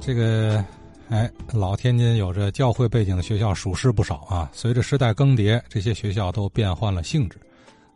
[0.00, 0.64] 这个，
[1.10, 4.50] 哎，老天津有着教会背景的学校属实不少啊。
[4.52, 7.38] 随着时代更迭，这些学校都变换了性质。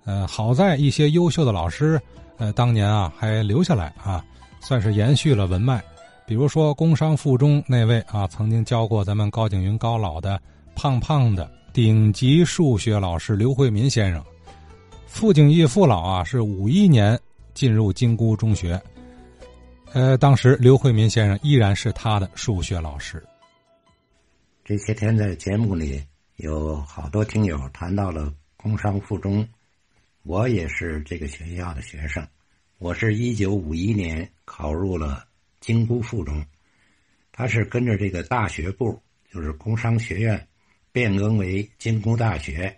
[0.04, 1.98] 呃，好在一些优秀的老师，
[2.36, 4.22] 呃，当年啊还留下来啊，
[4.60, 5.82] 算是延续了文脉。
[6.26, 10.38] 比如说工商附中那位啊，曾经教过咱们高景云高老的
[10.74, 14.22] 胖胖的顶级数学老师刘慧民先生。
[15.06, 17.18] 傅景义父老啊，是五一年
[17.54, 18.80] 进入金姑中学。
[19.94, 23.24] 呃，当时刘慧民先生依然是他的数学老师。
[24.64, 26.04] 这些天在节目里
[26.34, 29.48] 有好多听友谈到了工商附中，
[30.24, 32.26] 我也是这个学校的学生。
[32.78, 35.24] 我是一九五一年考入了
[35.60, 36.44] 京姑附中，
[37.30, 39.00] 他是跟着这个大学部，
[39.32, 40.48] 就是工商学院，
[40.90, 42.76] 变更为京姑大学，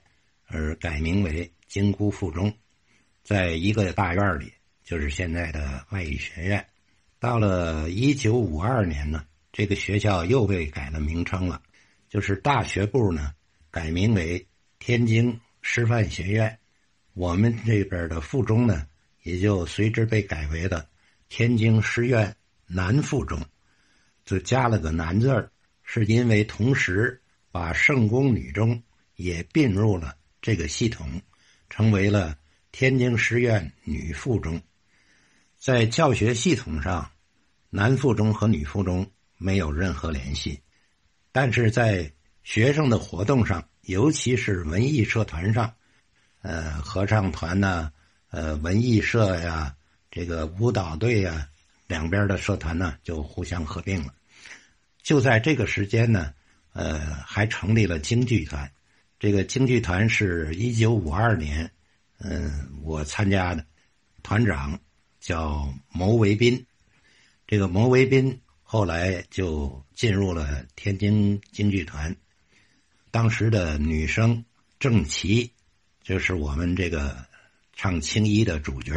[0.48, 2.52] 而改名为京姑附中，
[3.24, 4.52] 在一个大院里，
[4.84, 6.62] 就是现在的外语学院。
[7.26, 11.60] 到了一九五二年呢，这个学校又被改了名称了，
[12.08, 13.32] 就是大学部呢
[13.68, 14.46] 改名为
[14.78, 16.56] 天津师范学院，
[17.14, 18.86] 我们这边的附中呢
[19.24, 20.88] 也就随之被改为了
[21.28, 22.32] 天津师院
[22.68, 23.44] 南附中，
[24.24, 25.50] 就加了个“南”字儿，
[25.82, 28.80] 是因为同时把圣公女中
[29.16, 31.20] 也并入了这个系统，
[31.68, 32.38] 成为了
[32.70, 34.62] 天津师院女附中。
[35.58, 37.10] 在教学系统上，
[37.76, 40.62] 男附中和女附中没有任何联系，
[41.30, 42.10] 但是在
[42.42, 45.70] 学生的活动上，尤其是文艺社团上，
[46.40, 47.92] 呃，合唱团呐，
[48.30, 49.76] 呃，文艺社呀，
[50.10, 51.46] 这个舞蹈队呀，
[51.86, 54.14] 两边的社团呢就互相合并了。
[55.02, 56.32] 就在这个时间呢，
[56.72, 58.72] 呃，还成立了京剧团。
[59.20, 61.70] 这个京剧团是一九五二年，
[62.20, 63.62] 嗯，我参加的，
[64.22, 64.80] 团长。
[65.18, 66.64] 叫牟维斌，
[67.46, 72.14] 这个毛维斌后来就进入了天津京剧团。
[73.10, 74.44] 当时的女生
[74.80, 75.52] 郑琦，
[76.02, 77.16] 就是我们这个
[77.72, 78.94] 唱青衣的主角。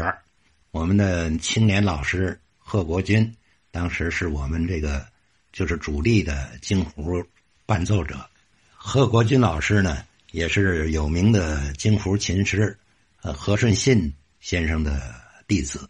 [0.71, 3.35] 我们的青年老师贺国军，
[3.71, 5.05] 当时是我们这个
[5.53, 7.23] 就是主力的京胡
[7.65, 8.27] 伴奏者。
[8.73, 12.77] 贺国军老师呢，也是有名的京胡琴师，
[13.21, 15.13] 呃，何顺信先生的
[15.47, 15.87] 弟子。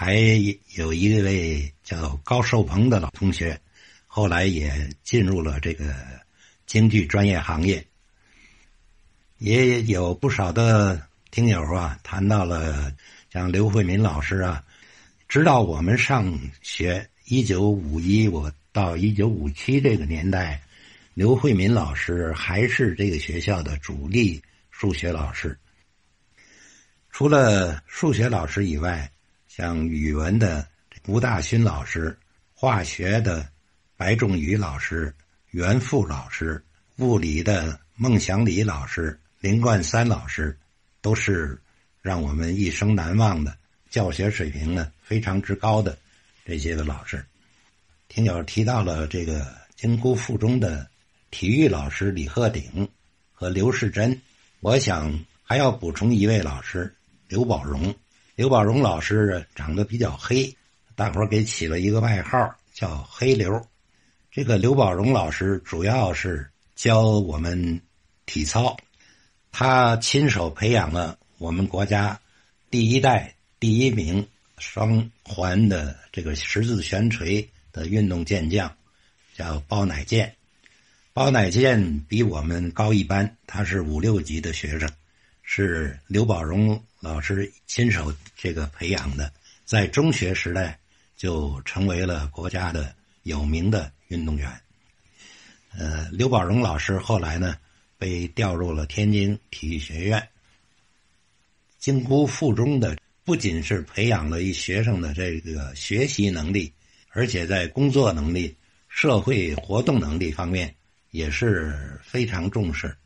[0.00, 0.14] 还
[0.76, 3.60] 有一位叫高寿鹏的老同学，
[4.06, 5.92] 后来也进入了这个
[6.66, 7.84] 京剧专业行业。
[9.38, 12.94] 也有不少的听友啊谈到了
[13.32, 14.64] 像刘慧民老师啊，
[15.26, 16.32] 直到我们上
[16.62, 20.62] 学一九五一我到一九五七这个年代，
[21.12, 25.58] 刘慧民老师还是这个学校的主力数学老师。
[27.10, 29.10] 除了数学老师以外，
[29.58, 30.64] 像语文的
[31.08, 32.16] 吴大勋老师，
[32.54, 33.44] 化学的
[33.96, 35.12] 白仲宇老师，
[35.50, 36.64] 袁富老师，
[36.98, 40.56] 物理的孟祥礼老师，林冠三老师，
[41.00, 41.60] 都是
[42.00, 43.58] 让我们一生难忘的
[43.90, 45.98] 教学水平呢非常之高的
[46.44, 47.26] 这些个老师。
[48.06, 49.44] 听友提到了这个
[49.74, 50.88] 京姑附中的
[51.32, 52.88] 体育老师李鹤鼎
[53.32, 54.22] 和刘世珍，
[54.60, 56.94] 我想还要补充一位老师
[57.26, 57.92] 刘宝荣。
[58.38, 60.56] 刘宝荣老师长得比较黑，
[60.94, 63.66] 大伙给起了一个外号叫“黑刘”。
[64.30, 67.80] 这个刘宝荣老师主要是教我们
[68.26, 68.76] 体操，
[69.50, 72.16] 他亲手培养了我们国家
[72.70, 74.24] 第一代第一名
[74.58, 78.72] 双环的这个十字悬垂的运动健将，
[79.34, 80.32] 叫包乃健。
[81.12, 84.88] 包乃健比我们高一班，他是五六级的学生，
[85.42, 86.80] 是刘宝荣。
[87.00, 89.32] 老师亲手这个培养的，
[89.64, 90.78] 在中学时代
[91.16, 94.50] 就成为了国家的有名的运动员。
[95.76, 97.56] 呃，刘宝荣老师后来呢
[97.98, 100.28] 被调入了天津体育学院。
[101.78, 106.72] 京姑附中的不仅是培养了一学生的这个学习能力，
[107.10, 108.56] 而且在工作能力、
[108.88, 110.74] 社会活动能力方面
[111.12, 112.96] 也是非常重视。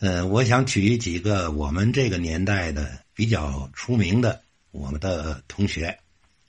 [0.00, 3.04] 呃，我想举几个我们这个年代的。
[3.16, 5.98] 比较出名的我们的同学，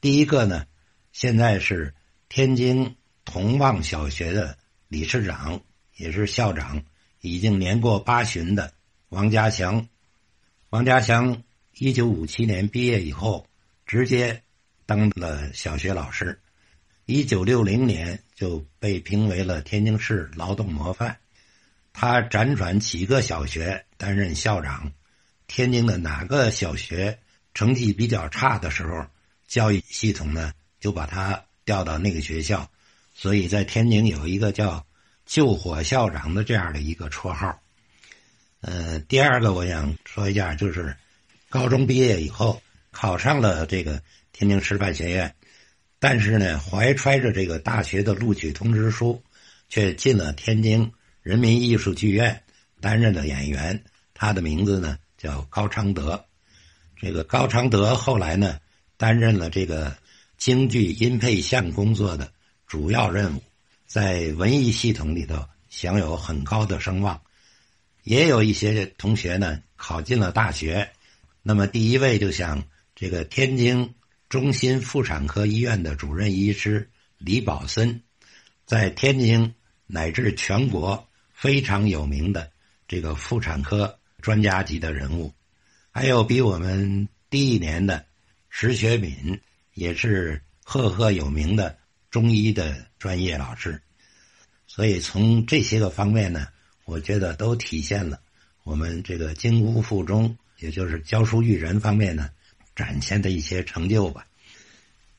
[0.01, 0.65] 第一个呢，
[1.13, 1.93] 现在是
[2.27, 4.57] 天津同旺小学的
[4.89, 5.61] 理事长，
[5.95, 6.83] 也是校长，
[7.21, 8.73] 已经年过八旬的
[9.07, 9.87] 王家祥。
[10.69, 11.41] 王家祥
[11.77, 13.47] 一九五七年毕业以后，
[13.85, 14.43] 直接
[14.85, 16.37] 当了小学老师，
[17.05, 21.17] 一九六零年就被评为了天津市劳动模范。
[21.99, 24.91] 他辗转几个小学担任校长。
[25.47, 27.17] 天津的哪个小学
[27.55, 29.07] 成绩比较差的时候，
[29.47, 32.69] 教育系统呢就把他调到那个学校，
[33.15, 34.85] 所以在天津有一个叫
[35.25, 37.59] “救火校长”的这样的一个绰号。
[38.61, 40.95] 呃，第二个我想说一下，就是
[41.49, 42.61] 高中毕业以后
[42.91, 44.03] 考上了这个
[44.33, 45.33] 天津师范学院，
[45.97, 49.23] 但是呢，怀揣着这个大学的录取通知书，
[49.67, 50.91] 却进了天津
[51.27, 52.41] 人民艺术剧院
[52.79, 53.83] 担任了演员。
[54.13, 56.25] 他的名字呢叫高昌德。
[56.95, 58.59] 这个高昌德后来呢
[58.95, 59.97] 担任了这个
[60.37, 62.31] 京剧音配像工作的
[62.65, 63.43] 主要任务，
[63.85, 67.21] 在文艺系统里头享有很高的声望。
[68.03, 70.89] 也有一些同学呢考进了大学，
[71.43, 72.63] 那么第一位就像
[72.95, 73.95] 这个天津
[74.29, 78.01] 中心妇产科医院的主任医师李宝森，
[78.65, 79.53] 在天津
[79.87, 81.06] 乃至全国
[81.37, 82.51] 非常有名的
[82.87, 85.31] 这个妇产科专家级的人物，
[85.91, 88.03] 还有比我们低一年的
[88.49, 89.39] 石学敏，
[89.75, 91.77] 也是赫赫有名的
[92.09, 93.79] 中医的专业老师，
[94.65, 96.47] 所以从这些个方面呢。
[96.87, 98.17] 我觉得都体现了
[98.63, 102.29] 我们这个京姑附中，也就是教书育人方面呢，
[102.77, 104.25] 展现的一些成就吧。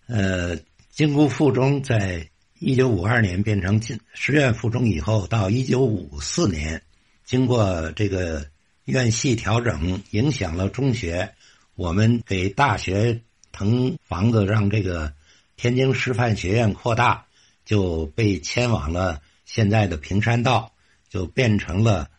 [0.07, 0.57] 呃，
[0.91, 2.27] 京姑附中在
[2.59, 6.83] 一九五二年变成进师院附中以后，到一九五四年，
[7.25, 8.47] 经过这个
[8.85, 11.35] 院系调整，影响了中学，
[11.75, 13.21] 我们给大学
[13.53, 15.13] 腾房子，让这个
[15.57, 17.27] 天津师范学院扩大，
[17.65, 20.73] 就被迁往了现在的平山道。
[21.11, 22.11] 就变成了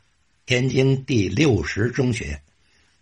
[0.48, 2.42] 天津第六十中学，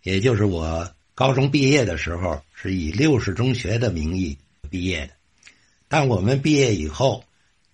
[0.02, 4.36] 也就是我高中毕业的时候是以六十中学的名义
[4.68, 5.14] 毕业的。
[5.88, 7.24] 但我们毕业以后，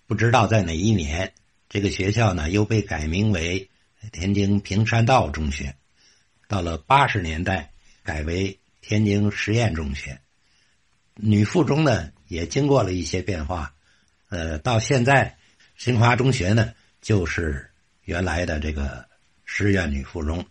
[0.07, 1.33] 不知道在哪一年，
[1.69, 3.69] 这个学校呢又被改名为
[4.11, 5.75] 天津平山道中学。
[6.47, 7.71] 到了八十年代，
[8.03, 10.19] 改为天津实验中学。
[11.15, 13.73] 女附中呢也经过了一些变化，
[14.29, 15.37] 呃，到现在
[15.77, 17.69] 新华中学呢就是。
[18.05, 19.03] 原来的这个
[19.45, 20.45] 师院女附中，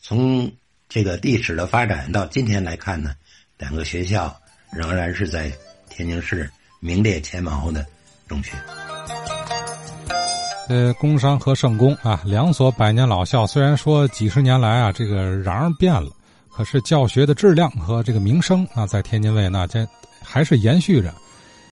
[0.00, 0.50] 从
[0.88, 3.14] 这个历史的发展到今天来看呢，
[3.58, 4.40] 两个学校
[4.72, 5.52] 仍然是在
[5.90, 7.86] 天津市名列前茅的
[8.32, 8.52] 中学。
[10.68, 16.10] 呃，工商和圣公啊，两所百年老校，虽然说几十年来啊，这个瓤变了，
[16.50, 19.86] 可是教学的质量和这个名声啊，在天津卫那这
[20.22, 21.12] 还是延续着。